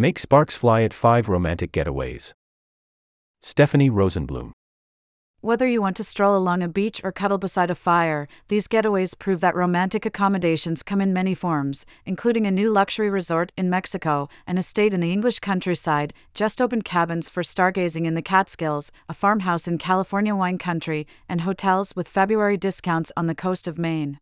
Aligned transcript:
Make 0.00 0.20
sparks 0.20 0.54
fly 0.54 0.82
at 0.82 0.94
5 0.94 1.28
romantic 1.28 1.72
getaways. 1.72 2.32
Stephanie 3.42 3.90
Rosenblum. 3.90 4.52
Whether 5.40 5.66
you 5.66 5.82
want 5.82 5.96
to 5.96 6.04
stroll 6.04 6.36
along 6.36 6.62
a 6.62 6.68
beach 6.68 7.00
or 7.02 7.10
cuddle 7.10 7.36
beside 7.36 7.68
a 7.68 7.74
fire, 7.74 8.28
these 8.46 8.68
getaways 8.68 9.18
prove 9.18 9.40
that 9.40 9.56
romantic 9.56 10.06
accommodations 10.06 10.84
come 10.84 11.00
in 11.00 11.12
many 11.12 11.34
forms, 11.34 11.84
including 12.06 12.46
a 12.46 12.52
new 12.52 12.70
luxury 12.70 13.10
resort 13.10 13.50
in 13.56 13.68
Mexico, 13.68 14.28
an 14.46 14.56
estate 14.56 14.94
in 14.94 15.00
the 15.00 15.10
English 15.10 15.40
countryside, 15.40 16.14
just 16.32 16.62
opened 16.62 16.84
cabins 16.84 17.28
for 17.28 17.42
stargazing 17.42 18.06
in 18.06 18.14
the 18.14 18.22
Catskills, 18.22 18.92
a 19.08 19.14
farmhouse 19.14 19.66
in 19.66 19.78
California 19.78 20.36
wine 20.36 20.58
country, 20.58 21.08
and 21.28 21.40
hotels 21.40 21.96
with 21.96 22.06
February 22.06 22.56
discounts 22.56 23.10
on 23.16 23.26
the 23.26 23.34
coast 23.34 23.66
of 23.66 23.80
Maine. 23.80 24.20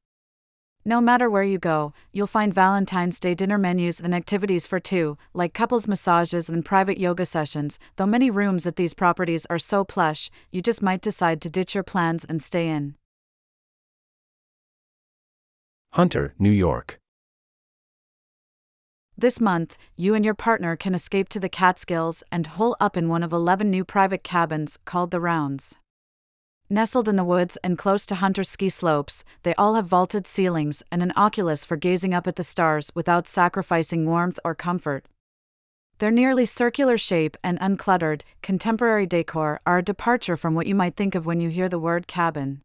No 0.89 1.01
matter 1.01 1.29
where 1.29 1.43
you 1.43 1.59
go, 1.59 1.93
you'll 2.13 2.29
find 2.29 2.55
Valentine's 2.55 3.19
Day 3.19 3.35
dinner 3.35 3.59
menus 3.59 4.01
and 4.01 4.15
activities 4.15 4.69
for 4.69 4.79
two, 4.79 5.19
like 5.35 5.53
couples 5.53 5.89
massages 5.89 6.49
and 6.49 6.65
private 6.65 6.97
yoga 6.97 7.27
sessions. 7.27 7.81
Though 7.97 8.07
many 8.07 8.31
rooms 8.31 8.69
at 8.69 8.77
these 8.77 8.95
properties 8.95 9.47
are 9.51 9.59
so 9.59 9.83
plush, 9.83 10.31
you 10.53 10.63
just 10.63 10.85
might 10.85 11.01
decide 11.01 11.41
to 11.41 11.51
ditch 11.51 11.75
your 11.75 11.83
plans 11.83 12.25
and 12.25 12.41
stay 12.41 12.69
in. 12.69 12.95
Hunter, 15.95 16.35
New 16.39 16.53
York. 16.53 17.01
This 19.19 19.41
month, 19.41 19.77
you 19.97 20.15
and 20.15 20.25
your 20.25 20.35
partner 20.35 20.77
can 20.77 20.95
escape 20.95 21.29
to 21.31 21.41
the 21.41 21.49
Catskills 21.49 22.23
and 22.31 22.47
hole 22.47 22.77
up 22.79 22.97
in 22.97 23.09
one 23.09 23.25
of 23.25 23.33
11 23.33 23.69
new 23.69 23.85
private 23.85 24.23
cabins 24.23 24.79
called 24.85 25.11
the 25.11 25.19
Rounds. 25.19 25.75
Nestled 26.69 27.09
in 27.09 27.15
the 27.15 27.23
woods 27.23 27.57
and 27.63 27.79
close 27.79 28.05
to 28.07 28.17
Hunter 28.17 28.43
ski 28.43 28.69
slopes, 28.69 29.25
they 29.45 29.55
all 29.55 29.77
have 29.77 29.87
vaulted 29.87 30.27
ceilings 30.27 30.83
and 30.91 31.01
an 31.01 31.13
oculus 31.15 31.65
for 31.65 31.77
gazing 31.77 32.13
up 32.13 32.27
at 32.27 32.35
the 32.35 32.43
stars 32.43 32.91
without 32.93 33.29
sacrificing 33.29 34.05
warmth 34.05 34.41
or 34.45 34.53
comfort. 34.53 35.07
Their 35.99 36.11
nearly 36.11 36.45
circular 36.45 36.99
shape 36.99 37.37
and 37.45 37.57
uncluttered, 37.61 38.23
contemporary 38.43 39.07
decor 39.07 39.61
are 39.65 39.79
a 39.79 39.83
departure 39.83 40.37
from 40.37 40.57
what 40.57 40.67
you 40.67 40.75
might 40.75 40.97
think 40.97 41.15
of 41.15 41.25
when 41.25 41.39
you 41.39 41.51
hear 41.51 41.69
the 41.69 41.79
word 41.79 42.09
cabin. 42.09 42.63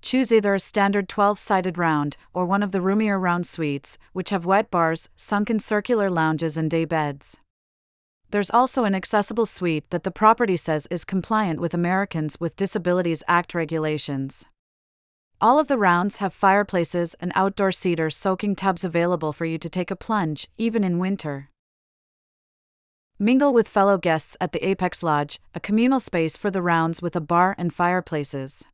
Choose 0.00 0.32
either 0.32 0.54
a 0.54 0.60
standard 0.60 1.08
12 1.08 1.40
sided 1.40 1.76
round 1.76 2.16
or 2.32 2.46
one 2.46 2.62
of 2.62 2.70
the 2.70 2.80
roomier 2.80 3.18
round 3.18 3.48
suites, 3.48 3.98
which 4.12 4.30
have 4.30 4.46
wet 4.46 4.70
bars, 4.70 5.08
sunken 5.16 5.58
circular 5.58 6.08
lounges, 6.08 6.56
and 6.56 6.70
day 6.70 6.84
beds. 6.84 7.36
There's 8.30 8.50
also 8.50 8.84
an 8.84 8.94
accessible 8.94 9.46
suite 9.46 9.88
that 9.88 10.04
the 10.04 10.10
property 10.10 10.56
says 10.56 10.86
is 10.90 11.04
compliant 11.04 11.60
with 11.60 11.72
Americans 11.72 12.38
with 12.38 12.56
Disabilities 12.56 13.22
Act 13.26 13.54
regulations. 13.54 14.44
All 15.40 15.58
of 15.58 15.68
the 15.68 15.78
rounds 15.78 16.18
have 16.18 16.34
fireplaces 16.34 17.14
and 17.20 17.32
outdoor 17.34 17.72
cedar 17.72 18.10
soaking 18.10 18.56
tubs 18.56 18.84
available 18.84 19.32
for 19.32 19.46
you 19.46 19.56
to 19.56 19.70
take 19.70 19.90
a 19.90 19.96
plunge, 19.96 20.48
even 20.58 20.84
in 20.84 20.98
winter. 20.98 21.48
Mingle 23.18 23.54
with 23.54 23.66
fellow 23.66 23.96
guests 23.96 24.36
at 24.40 24.52
the 24.52 24.66
Apex 24.66 25.02
Lodge, 25.02 25.40
a 25.54 25.60
communal 25.60 26.00
space 26.00 26.36
for 26.36 26.50
the 26.50 26.62
rounds 26.62 27.00
with 27.00 27.16
a 27.16 27.20
bar 27.20 27.54
and 27.56 27.72
fireplaces. 27.72 28.64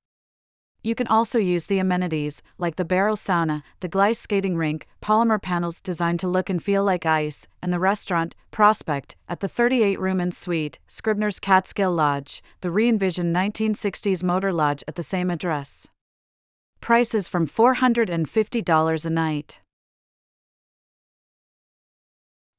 You 0.87 0.95
can 0.95 1.07
also 1.07 1.39
use 1.39 1.65
the 1.65 1.79
amenities, 1.79 2.43
like 2.59 2.77
the 2.77 2.85
barrel 2.85 3.17
sauna, 3.17 3.63
the 3.81 3.89
glice 3.89 4.19
skating 4.19 4.55
rink, 4.55 4.87
polymer 5.03 5.41
panels 5.41 5.81
designed 5.81 6.21
to 6.21 6.29
look 6.29 6.51
and 6.51 6.63
feel 6.63 6.85
like 6.85 7.07
ice, 7.07 7.49
and 7.63 7.73
the 7.73 7.79
restaurant, 7.79 8.37
Prospect, 8.51 9.17
at 9.27 9.41
the 9.41 9.49
38 9.49 9.99
room 9.99 10.21
and 10.21 10.35
suite, 10.35 10.79
Scribner's 10.87 11.41
Catskill 11.41 11.91
Lodge, 11.91 12.43
the 12.61 12.71
re 12.71 12.87
envisioned 12.87 13.35
1960s 13.35 14.23
motor 14.23 14.53
lodge 14.53 14.85
at 14.87 14.95
the 14.95 15.03
same 15.03 15.31
address. 15.31 15.89
Prices 16.83 17.29
from 17.29 17.49
$450 17.49 19.07
a 19.07 19.11
night. 19.11 19.63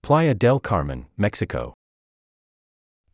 Playa 0.01 0.33
del 0.33 0.59
Carmen, 0.59 1.05
Mexico. 1.15 1.75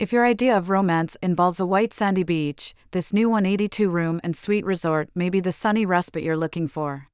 If 0.01 0.11
your 0.11 0.25
idea 0.25 0.57
of 0.57 0.71
romance 0.71 1.15
involves 1.21 1.59
a 1.59 1.65
white 1.67 1.93
sandy 1.93 2.23
beach, 2.23 2.73
this 2.89 3.13
new 3.13 3.29
182 3.29 3.87
room 3.87 4.19
and 4.23 4.35
suite 4.35 4.65
resort 4.65 5.11
may 5.13 5.29
be 5.29 5.39
the 5.39 5.51
sunny 5.51 5.85
respite 5.85 6.23
you're 6.23 6.35
looking 6.35 6.67
for. 6.67 7.07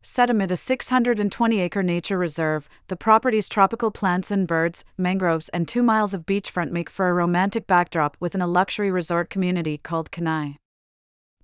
Set 0.00 0.30
amid 0.30 0.50
a 0.50 0.56
620 0.56 1.60
acre 1.60 1.82
nature 1.82 2.16
reserve, 2.16 2.66
the 2.86 2.96
property's 2.96 3.46
tropical 3.46 3.90
plants 3.90 4.30
and 4.30 4.48
birds, 4.48 4.86
mangroves, 4.96 5.50
and 5.50 5.68
two 5.68 5.82
miles 5.82 6.14
of 6.14 6.24
beachfront 6.24 6.70
make 6.70 6.88
for 6.88 7.10
a 7.10 7.12
romantic 7.12 7.66
backdrop 7.66 8.16
within 8.20 8.40
a 8.40 8.46
luxury 8.46 8.90
resort 8.90 9.28
community 9.28 9.76
called 9.76 10.10
Kanai. 10.10 10.56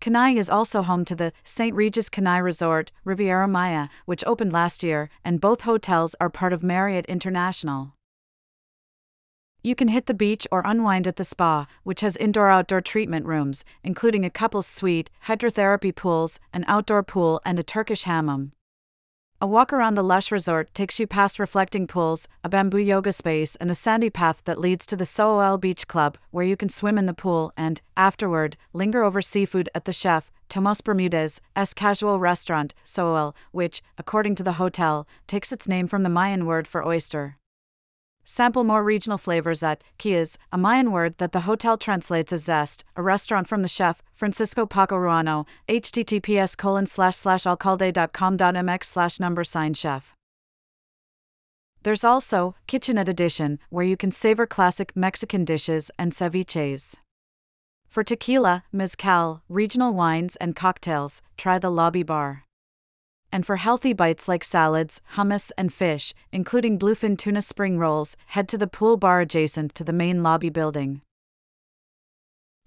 Kanai 0.01 0.39
is 0.39 0.49
also 0.49 0.81
home 0.81 1.05
to 1.05 1.15
the 1.15 1.35
St. 1.45 1.77
Regis 1.77 2.09
Kanai 2.09 2.43
Resort, 2.43 2.91
Riviera 3.05 3.47
Maya, 3.47 3.89
which 4.07 4.25
opened 4.27 4.55
last 4.55 4.83
year, 4.83 5.11
and 5.23 5.43
both 5.43 5.61
hotels 5.61 6.17
are 6.23 6.31
part 6.31 6.55
of 6.55 6.63
Marriott 6.63 7.05
International. 7.05 7.93
You 9.67 9.75
can 9.75 9.89
hit 9.89 10.05
the 10.05 10.13
beach 10.13 10.47
or 10.53 10.61
unwind 10.63 11.07
at 11.07 11.17
the 11.17 11.25
spa, 11.25 11.67
which 11.85 12.03
has 12.03 12.19
indoor 12.19 12.51
outdoor 12.51 12.83
treatment 12.83 13.25
rooms, 13.25 13.65
including 13.83 14.23
a 14.23 14.29
couple's 14.29 14.67
suite, 14.67 15.09
hydrotherapy 15.27 15.97
pools, 15.97 16.39
an 16.53 16.67
outdoor 16.69 17.03
pool, 17.03 17.41
and 17.47 17.59
a 17.59 17.63
Turkish 17.63 18.03
hammam. 18.03 18.53
A 19.41 19.47
walk 19.47 19.73
around 19.73 19.95
the 19.95 20.05
lush 20.05 20.31
resort 20.31 20.75
takes 20.75 21.01
you 21.01 21.07
past 21.07 21.39
reflecting 21.39 21.87
pools, 21.87 22.29
a 22.45 22.51
bamboo 22.51 22.77
yoga 22.77 23.11
space, 23.11 23.57
and 23.57 23.71
a 23.71 23.75
sandy 23.75 24.11
path 24.11 24.43
that 24.45 24.61
leads 24.61 24.85
to 24.85 24.97
the 24.97 25.07
Sool 25.07 25.57
Beach 25.57 25.89
Club, 25.89 26.19
where 26.31 26.45
you 26.45 26.59
can 26.59 26.69
swim 26.69 26.99
in 26.99 27.07
the 27.07 27.15
pool 27.15 27.51
and, 27.57 27.81
afterward, 27.97 28.59
linger 28.75 29.03
over 29.03 29.23
seafood 29.23 29.71
at 29.75 29.87
the 29.87 29.95
chef, 29.95 30.31
Tomas 30.51 30.83
Bermudez, 30.83 31.41
S 31.57 31.73
casual 31.73 32.21
restaurant, 32.21 32.75
Sool, 32.85 33.35
which, 33.51 33.81
according 33.97 34.35
to 34.35 34.43
the 34.43 34.53
hotel, 34.53 35.09
takes 35.27 35.53
its 35.53 35.67
name 35.67 35.87
from 35.87 36.03
the 36.03 36.11
Mayan 36.11 36.45
word 36.45 36.69
for 36.69 36.87
oyster. 36.87 37.39
Sample 38.25 38.65
more 38.65 38.83
regional 38.83 39.19
flavors 39.19 39.63
at 39.63 39.85
Kia's, 39.99 40.39
a 40.51 40.57
Mayan 40.57 40.91
word 40.91 41.19
that 41.19 41.33
the 41.33 41.43
hotel 41.43 41.77
translates 41.77 42.33
as 42.33 42.45
zest, 42.45 42.83
a 42.97 43.03
restaurant 43.03 43.47
from 43.47 43.61
the 43.61 43.69
chef, 43.69 44.03
Francisco 44.15 44.65
Paco 44.65 44.97
Ruano, 44.97 45.47
https 45.69 46.57
colon 46.57 46.87
slash 46.87 47.17
slash 47.17 47.45
alcalde.com.mx 47.45 48.85
slash 48.85 49.21
number 49.21 49.45
sign 49.45 49.75
chef. 49.75 50.15
There's 51.83 52.03
also 52.03 52.55
Kitchenette 52.67 53.11
Edition, 53.11 53.59
where 53.69 53.85
you 53.85 53.97
can 53.99 54.11
savor 54.11 54.47
classic 54.47 54.97
Mexican 54.97 55.45
dishes 55.45 55.91
and 55.99 56.13
ceviches. 56.13 56.97
For 57.87 58.03
tequila, 58.03 58.65
mezcal, 58.73 59.43
regional 59.51 59.93
wines, 59.93 60.37
and 60.37 60.57
cocktails, 60.57 61.21
try 61.37 61.59
the 61.59 61.71
lobby 61.71 62.03
bar 62.03 62.45
and 63.35 63.45
for 63.45 63.57
healthy 63.57 63.93
bites 63.93 64.29
like 64.29 64.45
salads, 64.45 65.03
hummus, 65.17 65.51
and 65.59 65.75
fish, 65.75 66.15
including 66.31 66.79
bluefin 66.79 67.19
tuna 67.19 67.43
spring 67.43 67.81
rolls, 67.81 68.17
head 68.27 68.49
to 68.49 68.57
the 68.57 68.69
pool 68.69 68.97
bar 68.97 69.23
adjacent 69.23 69.75
to 69.75 69.83
the 69.83 69.93
main 69.93 70.23
lobby 70.23 70.49
building. 70.49 71.01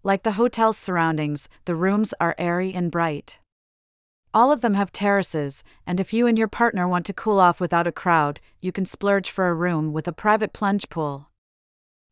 Like 0.03 0.23
the 0.23 0.33
hotel's 0.33 0.77
surroundings, 0.77 1.47
the 1.63 1.73
rooms 1.73 2.13
are 2.19 2.35
airy 2.37 2.73
and 2.73 2.91
bright. 2.91 3.39
All 4.33 4.51
of 4.51 4.59
them 4.59 4.73
have 4.73 4.91
terraces, 4.91 5.63
and 5.85 6.01
if 6.01 6.11
you 6.11 6.27
and 6.27 6.37
your 6.37 6.49
partner 6.49 6.85
want 6.85 7.05
to 7.05 7.13
cool 7.13 7.39
off 7.39 7.61
without 7.61 7.87
a 7.87 7.93
crowd, 7.93 8.41
you 8.59 8.73
can 8.73 8.85
splurge 8.85 9.31
for 9.31 9.47
a 9.47 9.53
room 9.53 9.93
with 9.93 10.05
a 10.05 10.11
private 10.11 10.51
plunge 10.51 10.89
pool 10.89 11.29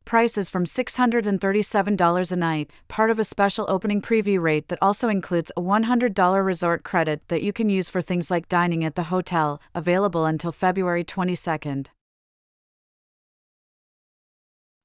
prices 0.06 0.50
from 0.50 0.66
$637 0.66 2.32
a 2.32 2.36
night, 2.36 2.72
part 2.88 3.10
of 3.10 3.20
a 3.20 3.24
special 3.24 3.66
opening 3.68 4.02
preview 4.02 4.42
rate 4.42 4.68
that 4.70 4.80
also 4.82 5.10
includes 5.10 5.52
a 5.58 5.62
$100 5.62 6.46
resort 6.46 6.84
credit 6.84 7.22
that 7.28 7.44
you 7.44 7.52
can 7.52 7.70
use 7.70 7.90
for 7.90 8.02
things 8.02 8.32
like 8.32 8.48
dining 8.48 8.84
at 8.84 8.96
the 8.96 9.04
hotel, 9.04 9.62
available 9.74 10.26
until 10.26 10.52
February 10.52 11.04
22nd. 11.04 11.88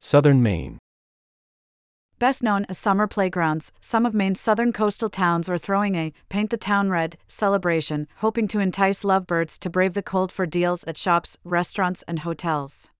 Southern 0.01 0.43
Maine. 0.43 0.79
Best 2.19 2.43
known 2.43 2.67
as 2.69 2.77
summer 2.77 3.07
playgrounds, 3.07 3.73
some 3.81 4.05
of 4.05 4.13
Maine's 4.13 4.41
southern 4.41 4.75
coastal 4.75 5.09
towns 5.09 5.49
are 5.49 5.57
throwing 5.57 5.95
a 5.95 6.13
Paint 6.29 6.51
the 6.51 6.59
Town 6.59 6.91
Red 6.91 7.17
celebration, 7.27 8.07
hoping 8.17 8.47
to 8.49 8.61
entice 8.61 9.05
lovebirds 9.05 9.59
to 9.59 9.71
brave 9.71 9.95
the 9.95 10.03
cold 10.03 10.31
for 10.31 10.45
deals 10.45 10.85
at 10.85 10.99
shops, 10.99 11.39
restaurants, 11.45 12.03
and 12.07 12.19
hotels. 12.19 12.91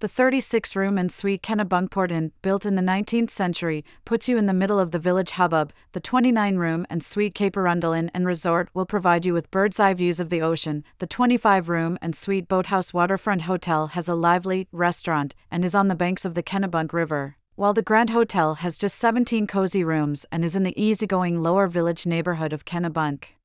The 0.00 0.08
36 0.08 0.74
room 0.74 0.98
and 0.98 1.12
suite 1.12 1.42
Kennebunkport 1.42 2.10
Inn, 2.10 2.32
built 2.42 2.66
in 2.66 2.74
the 2.74 2.82
19th 2.82 3.30
century, 3.30 3.84
puts 4.04 4.28
you 4.28 4.36
in 4.36 4.46
the 4.46 4.52
middle 4.52 4.80
of 4.80 4.90
the 4.90 4.98
village 4.98 5.32
hubbub. 5.32 5.72
The 5.92 6.00
29 6.00 6.56
room 6.56 6.86
and 6.90 7.04
suite 7.04 7.36
Cape 7.36 7.56
Arundel 7.56 7.92
Inn 7.92 8.10
and 8.14 8.26
Resort 8.26 8.68
will 8.74 8.86
provide 8.86 9.24
you 9.24 9.32
with 9.32 9.50
bird's 9.52 9.78
eye 9.78 9.94
views 9.94 10.18
of 10.18 10.30
the 10.30 10.42
ocean. 10.42 10.82
The 10.98 11.06
25 11.06 11.68
room 11.68 11.98
and 12.02 12.16
suite 12.16 12.48
Boathouse 12.48 12.92
Waterfront 12.92 13.42
Hotel 13.42 13.88
has 13.88 14.08
a 14.08 14.14
lively 14.16 14.66
restaurant 14.72 15.36
and 15.52 15.64
is 15.64 15.74
on 15.74 15.86
the 15.86 15.94
banks 15.94 16.24
of 16.24 16.34
the 16.34 16.42
Kennebunk 16.42 16.92
River, 16.92 17.36
while 17.54 17.74
the 17.74 17.82
Grand 17.82 18.10
Hotel 18.10 18.56
has 18.56 18.78
just 18.78 18.96
17 18.96 19.46
cozy 19.46 19.84
rooms 19.84 20.26
and 20.32 20.44
is 20.44 20.56
in 20.56 20.64
the 20.64 20.80
easygoing 20.82 21.40
lower 21.40 21.68
village 21.68 22.06
neighborhood 22.06 22.52
of 22.52 22.64
Kennebunk 22.64 23.37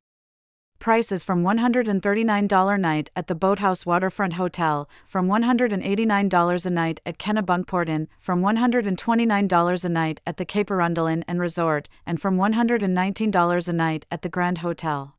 prices 0.83 1.23
from 1.23 1.43
$139 1.43 2.75
a 2.75 2.77
night 2.77 3.09
at 3.15 3.27
the 3.27 3.33
Boathouse 3.33 3.85
Waterfront 3.85 4.33
Hotel, 4.33 4.89
from 5.07 5.29
$189 5.29 6.65
a 6.65 6.69
night 6.69 6.99
at 7.05 7.17
Kennebunkport 7.17 7.87
Inn, 7.87 8.09
from 8.19 8.41
$129 8.41 9.85
a 9.85 9.89
night 9.89 10.19
at 10.27 10.35
the 10.35 10.43
Cape 10.43 10.69
Arundel 10.69 11.07
Inn 11.07 11.23
and 11.25 11.39
Resort, 11.39 11.87
and 12.05 12.21
from 12.21 12.35
$119 12.35 13.69
a 13.69 13.73
night 13.73 14.05
at 14.11 14.23
the 14.23 14.29
Grand 14.29 14.57
Hotel. 14.57 15.15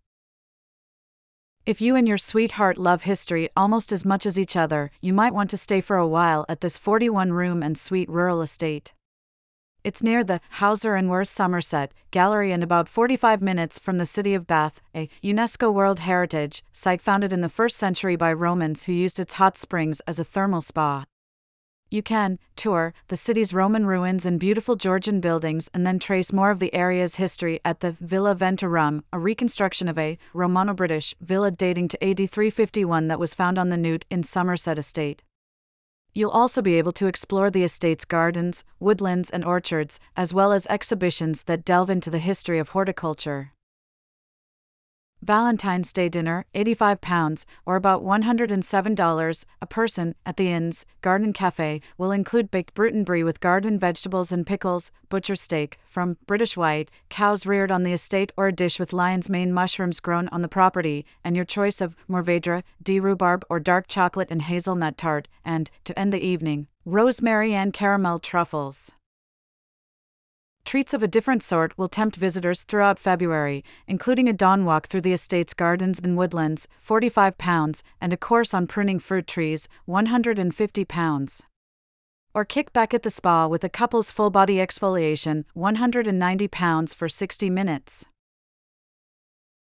If 1.65 1.81
you 1.81 1.97
and 1.97 2.07
your 2.07 2.19
sweetheart 2.19 2.77
love 2.77 3.05
history 3.05 3.49
almost 3.57 3.91
as 3.91 4.05
much 4.05 4.27
as 4.27 4.39
each 4.39 4.57
other, 4.57 4.91
you 5.01 5.15
might 5.15 5.33
want 5.33 5.49
to 5.49 5.57
stay 5.57 5.81
for 5.81 5.97
a 5.97 6.07
while 6.07 6.45
at 6.47 6.61
this 6.61 6.77
41 6.77 7.33
room 7.33 7.63
and 7.63 7.79
suite 7.79 8.11
rural 8.11 8.43
estate. 8.43 8.93
It's 9.85 10.03
near 10.03 10.25
the 10.25 10.41
Hauser 10.53 10.95
and 10.95 11.11
Wirth 11.11 11.29
Somerset 11.29 11.93
Gallery 12.11 12.53
and 12.53 12.65
about 12.65 12.89
45 12.89 13.43
minutes 13.43 13.79
from 13.79 13.99
the 13.99 14.07
city 14.07 14.33
of 14.33 14.47
Bath, 14.47 14.81
a 14.95 15.11
UNESCO 15.23 15.71
World 15.71 15.99
Heritage 15.99 16.65
site 16.73 17.03
founded 17.03 17.35
in 17.35 17.43
the 17.43 17.51
first 17.51 17.77
century 17.77 18.17
by 18.17 18.33
Romans 18.33 18.85
who 18.85 18.93
used 18.93 19.21
its 19.21 19.35
hot 19.35 19.59
springs 19.59 20.01
as 20.07 20.19
a 20.19 20.25
thermal 20.25 20.63
spa. 20.63 21.05
You 21.91 22.03
can 22.03 22.39
tour 22.57 22.95
the 23.09 23.17
city's 23.17 23.53
Roman 23.53 23.85
ruins 23.85 24.25
and 24.25 24.41
beautiful 24.41 24.75
Georgian 24.75 25.21
buildings 25.21 25.69
and 25.75 25.87
then 25.87 25.99
trace 25.99 26.33
more 26.33 26.51
of 26.51 26.61
the 26.61 26.75
area's 26.75 27.17
history 27.17 27.61
at 27.63 27.81
the 27.81 27.95
Villa 28.01 28.35
Ventorum, 28.35 29.03
a 29.13 29.19
reconstruction 29.19 29.87
of 29.87 29.99
a 29.99 30.17
Romano 30.33 30.73
British 30.73 31.15
villa 31.21 31.51
dating 31.51 31.89
to 31.89 32.03
AD 32.03 32.17
351 32.17 33.09
that 33.09 33.21
was 33.21 33.35
found 33.35 33.59
on 33.59 33.69
the 33.69 33.77
Newt 33.77 34.07
in 34.11 34.23
Somerset 34.23 34.79
Estate. 34.79 35.23
You'll 36.17 36.31
also 36.31 36.63
be 36.63 36.79
able 36.79 36.93
to 36.93 37.09
explore 37.09 37.51
the 37.51 37.65
estate's 37.65 38.05
gardens, 38.05 38.63
woodlands, 38.79 39.31
and 39.31 39.45
orchards, 39.45 39.99
as 40.17 40.33
well 40.33 40.53
as 40.53 40.65
exhibitions 40.69 41.43
that 41.45 41.65
delve 41.65 41.91
into 41.91 42.09
the 42.09 42.21
history 42.21 42.61
of 42.61 42.69
horticulture. 42.69 43.54
Valentine's 45.25 45.91
Day 45.91 46.11
dinner, 46.11 46.45
£85, 46.55 47.47
or 47.65 47.77
about 47.77 48.05
$107 48.05 49.45
a 49.63 49.67
person, 49.67 50.15
at 50.27 50.37
the 50.37 50.53
Inn's 50.53 50.85
Garden 51.01 51.33
Cafe, 51.33 51.81
will 51.97 52.13
include 52.13 52.51
baked 52.51 52.75
Bruton 52.75 53.05
brie 53.05 53.25
with 53.25 53.41
garden 53.41 53.79
vegetables 53.79 54.31
and 54.31 54.47
pickles, 54.47 54.93
butcher 55.09 55.35
steak 55.35 55.79
from 55.87 56.19
British 56.27 56.59
White, 56.59 56.91
cows 57.09 57.47
reared 57.47 57.71
on 57.71 57.85
the 57.85 57.93
estate, 57.95 58.33
or 58.37 58.49
a 58.49 58.53
dish 58.53 58.79
with 58.79 58.93
lion's 58.93 59.31
mane 59.31 59.51
mushrooms 59.51 59.99
grown 59.99 60.29
on 60.29 60.43
the 60.43 60.49
property, 60.49 61.07
and 61.25 61.35
your 61.35 61.47
choice 61.47 61.81
of 61.81 61.97
mourvedre, 62.07 62.63
de 62.83 63.01
rhubarb, 63.01 63.47
or 63.49 63.59
dark 63.59 63.89
chocolate 63.89 64.29
and 64.31 64.43
hazelnut 64.43 64.99
tart, 64.99 65.27
and, 65.43 65.71
to 65.85 65.99
end 65.99 66.13
the 66.13 66.23
evening, 66.23 66.67
rosemary 66.85 67.55
and 67.55 67.73
caramel 67.73 68.19
truffles. 68.19 68.93
Treats 70.65 70.95
of 70.95 71.03
a 71.03 71.09
different 71.09 71.43
sort 71.43 71.77
will 71.77 71.89
tempt 71.89 72.17
visitors 72.17 72.63
throughout 72.63 72.99
February, 72.99 73.63
including 73.87 74.29
a 74.29 74.33
dawn 74.33 74.65
walk 74.65 74.87
through 74.87 75.03
the 75.03 75.13
estate's 75.13 75.53
gardens 75.53 76.01
and 76.03 76.17
woodlands, 76.17 76.69
£45, 76.87 77.83
and 78.01 78.13
a 78.13 78.17
course 78.17 78.55
on 78.55 78.67
pruning 78.67 78.99
fruit 78.99 79.27
trees, 79.27 79.69
£150. 79.87 81.43
Or 82.35 82.45
kick 82.45 82.73
back 82.73 82.95
at 82.95 83.03
the 83.03 83.11
spa 83.11 83.47
with 83.47 83.63
a 83.63 83.69
couple's 83.69 84.11
full 84.11 84.31
body 84.31 84.57
exfoliation, 84.57 85.45
£190 85.55 86.95
for 86.95 87.09
60 87.09 87.51
minutes. 87.51 88.07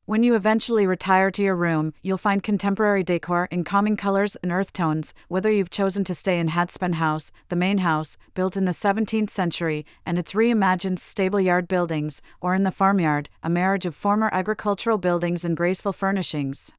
When 0.06 0.23
you 0.23 0.35
eventually 0.35 0.87
retire 0.87 1.31
to 1.31 1.43
your 1.43 1.56
room, 1.56 1.95
you'll 2.03 2.19
find 2.19 2.43
contemporary 2.43 3.03
decor 3.03 3.49
in 3.51 3.65
calming 3.65 3.97
colors 3.97 4.37
and 4.43 4.53
earth 4.53 4.71
tones, 4.75 5.15
whether 5.29 5.51
you've 5.51 5.71
chosen 5.71 6.05
to 6.05 6.12
stay 6.12 6.39
in 6.39 6.51
Hadspen 6.51 6.97
House, 6.97 7.33
the 7.49 7.56
main 7.56 7.79
house, 7.79 8.19
built 8.35 8.55
in 8.55 8.67
the 8.67 8.73
17th 8.73 9.31
century, 9.31 9.87
and 10.05 10.19
its 10.19 10.35
reimagined 10.35 10.99
stable 10.99 11.41
yard 11.41 11.67
buildings, 11.67 12.21
or 12.43 12.55
in 12.55 12.65
the 12.65 12.71
farmyard, 12.71 13.31
a 13.43 13.49
marriage 13.49 13.87
of 13.87 13.95
former 13.95 14.29
agricultural 14.31 14.99
buildings 14.99 15.43
and 15.43 15.56
graceful 15.56 15.95
furnishings. 15.95 16.73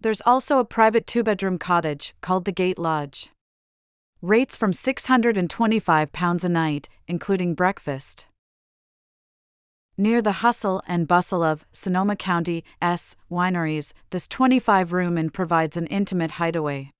There's 0.00 0.22
also 0.24 0.58
a 0.58 0.64
private 0.64 1.06
two 1.06 1.22
bedroom 1.22 1.58
cottage, 1.58 2.14
called 2.22 2.46
the 2.46 2.52
Gate 2.52 2.78
Lodge. 2.78 3.28
Rates 4.22 4.56
from 4.56 4.72
£625 4.72 6.44
a 6.44 6.48
night, 6.48 6.88
including 7.06 7.52
breakfast. 7.52 8.28
Near 10.00 10.22
the 10.22 10.40
hustle 10.40 10.82
and 10.86 11.06
bustle 11.06 11.42
of 11.42 11.66
Sonoma 11.72 12.16
County 12.16 12.64
S 12.80 13.16
wineries, 13.30 13.92
this 14.08 14.26
25 14.28 14.94
room 14.94 15.18
inn 15.18 15.28
provides 15.28 15.76
an 15.76 15.86
intimate 15.88 16.30
hideaway. 16.40 16.92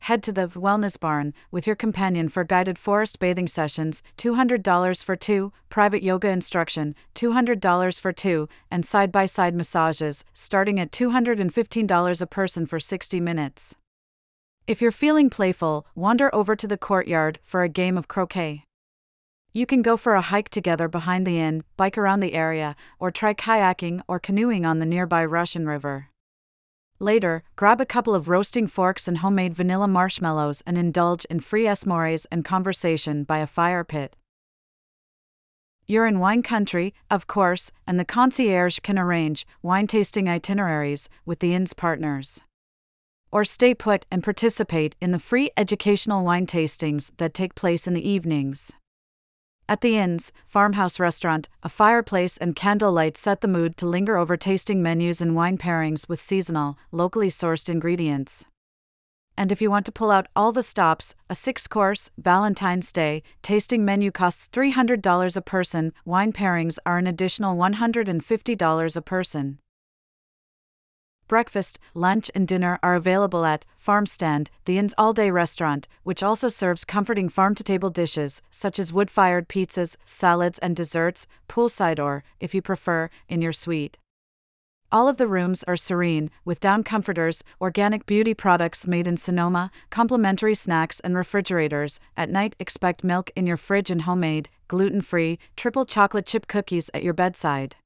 Head 0.00 0.22
to 0.24 0.32
the 0.32 0.48
Wellness 0.48 1.00
Barn 1.00 1.32
with 1.50 1.66
your 1.66 1.76
companion 1.76 2.28
for 2.28 2.44
guided 2.44 2.78
forest 2.78 3.20
bathing 3.20 3.48
sessions, 3.48 4.02
$200 4.18 5.02
for 5.02 5.16
two, 5.16 5.54
private 5.70 6.02
yoga 6.02 6.28
instruction, 6.28 6.94
$200 7.14 7.98
for 7.98 8.12
two, 8.12 8.50
and 8.70 8.84
side 8.84 9.10
by 9.10 9.24
side 9.24 9.54
massages, 9.54 10.22
starting 10.34 10.78
at 10.78 10.92
$215 10.92 12.20
a 12.20 12.26
person 12.26 12.66
for 12.66 12.78
60 12.78 13.18
minutes. 13.18 13.76
If 14.66 14.82
you're 14.82 14.90
feeling 14.90 15.30
playful, 15.30 15.86
wander 15.94 16.28
over 16.34 16.54
to 16.54 16.68
the 16.68 16.76
courtyard 16.76 17.38
for 17.42 17.62
a 17.62 17.70
game 17.70 17.96
of 17.96 18.08
croquet. 18.08 18.66
You 19.52 19.66
can 19.66 19.82
go 19.82 19.96
for 19.96 20.14
a 20.14 20.20
hike 20.20 20.48
together 20.48 20.86
behind 20.86 21.26
the 21.26 21.40
inn, 21.40 21.64
bike 21.76 21.98
around 21.98 22.20
the 22.20 22.34
area, 22.34 22.76
or 23.00 23.10
try 23.10 23.34
kayaking 23.34 24.00
or 24.06 24.20
canoeing 24.20 24.64
on 24.64 24.78
the 24.78 24.86
nearby 24.86 25.24
Russian 25.24 25.66
River. 25.66 26.06
Later, 27.00 27.42
grab 27.56 27.80
a 27.80 27.86
couple 27.86 28.14
of 28.14 28.28
roasting 28.28 28.68
forks 28.68 29.08
and 29.08 29.18
homemade 29.18 29.54
vanilla 29.54 29.88
marshmallows 29.88 30.62
and 30.66 30.78
indulge 30.78 31.24
in 31.24 31.40
free 31.40 31.64
s'mores 31.64 32.26
and 32.30 32.44
conversation 32.44 33.24
by 33.24 33.38
a 33.38 33.46
fire 33.46 33.82
pit. 33.82 34.14
You're 35.84 36.06
in 36.06 36.20
wine 36.20 36.44
country, 36.44 36.94
of 37.10 37.26
course, 37.26 37.72
and 37.88 37.98
the 37.98 38.04
concierge 38.04 38.78
can 38.78 39.00
arrange 39.00 39.44
wine 39.62 39.88
tasting 39.88 40.28
itineraries 40.28 41.08
with 41.26 41.40
the 41.40 41.54
inn's 41.54 41.72
partners. 41.72 42.40
Or 43.32 43.44
stay 43.44 43.74
put 43.74 44.06
and 44.12 44.22
participate 44.22 44.94
in 45.00 45.10
the 45.10 45.18
free 45.18 45.50
educational 45.56 46.24
wine 46.24 46.46
tastings 46.46 47.10
that 47.16 47.34
take 47.34 47.56
place 47.56 47.88
in 47.88 47.94
the 47.94 48.08
evenings. 48.08 48.72
At 49.70 49.82
the 49.82 49.96
inn's 49.96 50.32
farmhouse 50.48 50.98
restaurant, 50.98 51.48
a 51.62 51.68
fireplace 51.68 52.36
and 52.36 52.56
candlelight 52.56 53.16
set 53.16 53.40
the 53.40 53.46
mood 53.46 53.76
to 53.76 53.86
linger 53.86 54.16
over 54.16 54.36
tasting 54.36 54.82
menus 54.82 55.20
and 55.20 55.36
wine 55.36 55.58
pairings 55.58 56.08
with 56.08 56.20
seasonal, 56.20 56.76
locally 56.90 57.28
sourced 57.28 57.68
ingredients. 57.68 58.44
And 59.38 59.52
if 59.52 59.62
you 59.62 59.70
want 59.70 59.86
to 59.86 59.92
pull 59.92 60.10
out 60.10 60.26
all 60.34 60.50
the 60.50 60.64
stops, 60.64 61.14
a 61.30 61.36
six 61.36 61.68
course, 61.68 62.10
Valentine's 62.18 62.90
Day 62.90 63.22
tasting 63.42 63.84
menu 63.84 64.10
costs 64.10 64.48
$300 64.48 65.36
a 65.36 65.40
person, 65.40 65.92
wine 66.04 66.32
pairings 66.32 66.78
are 66.84 66.98
an 66.98 67.06
additional 67.06 67.56
$150 67.56 68.96
a 68.96 69.02
person. 69.02 69.58
Breakfast, 71.30 71.78
lunch, 71.94 72.28
and 72.34 72.48
dinner 72.48 72.80
are 72.82 72.96
available 72.96 73.44
at 73.44 73.64
Farm 73.78 74.04
Stand, 74.04 74.50
the 74.64 74.78
inn's 74.78 74.96
all 74.98 75.12
day 75.12 75.30
restaurant, 75.30 75.86
which 76.02 76.24
also 76.24 76.48
serves 76.48 76.84
comforting 76.84 77.28
farm 77.28 77.54
to 77.54 77.62
table 77.62 77.88
dishes, 77.88 78.42
such 78.50 78.80
as 78.80 78.92
wood 78.92 79.12
fired 79.12 79.48
pizzas, 79.48 79.96
salads, 80.04 80.58
and 80.58 80.74
desserts, 80.74 81.28
poolside 81.48 82.00
or, 82.00 82.24
if 82.40 82.52
you 82.52 82.60
prefer, 82.60 83.10
in 83.28 83.40
your 83.40 83.52
suite. 83.52 83.96
All 84.90 85.06
of 85.06 85.18
the 85.18 85.28
rooms 85.28 85.62
are 85.68 85.76
serene, 85.76 86.32
with 86.44 86.58
down 86.58 86.82
comforters, 86.82 87.44
organic 87.60 88.06
beauty 88.06 88.34
products 88.34 88.88
made 88.88 89.06
in 89.06 89.16
Sonoma, 89.16 89.70
complimentary 89.88 90.56
snacks, 90.56 90.98
and 90.98 91.14
refrigerators. 91.14 92.00
At 92.16 92.28
night, 92.28 92.56
expect 92.58 93.04
milk 93.04 93.30
in 93.36 93.46
your 93.46 93.56
fridge 93.56 93.88
and 93.88 94.02
homemade, 94.02 94.48
gluten 94.66 95.00
free, 95.00 95.38
triple 95.54 95.86
chocolate 95.86 96.26
chip 96.26 96.48
cookies 96.48 96.90
at 96.92 97.04
your 97.04 97.14
bedside. 97.14 97.76